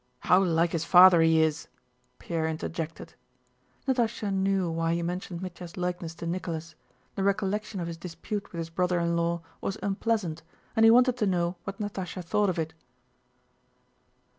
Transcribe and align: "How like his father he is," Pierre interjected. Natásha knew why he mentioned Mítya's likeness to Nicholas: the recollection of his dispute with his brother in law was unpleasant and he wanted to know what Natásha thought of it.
"How 0.21 0.43
like 0.43 0.71
his 0.71 0.83
father 0.83 1.21
he 1.21 1.43
is," 1.43 1.67
Pierre 2.17 2.47
interjected. 2.47 3.13
Natásha 3.87 4.33
knew 4.33 4.67
why 4.71 4.95
he 4.95 5.03
mentioned 5.03 5.41
Mítya's 5.41 5.77
likeness 5.77 6.15
to 6.15 6.25
Nicholas: 6.25 6.73
the 7.13 7.21
recollection 7.21 7.79
of 7.79 7.85
his 7.85 7.97
dispute 7.97 8.51
with 8.51 8.57
his 8.57 8.71
brother 8.71 8.99
in 8.99 9.15
law 9.15 9.43
was 9.61 9.77
unpleasant 9.83 10.41
and 10.75 10.85
he 10.85 10.89
wanted 10.89 11.17
to 11.17 11.27
know 11.27 11.55
what 11.65 11.77
Natásha 11.79 12.25
thought 12.25 12.49
of 12.49 12.57
it. 12.57 12.73